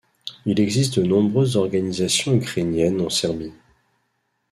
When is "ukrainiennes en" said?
2.33-3.11